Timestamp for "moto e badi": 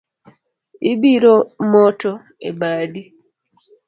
1.71-3.01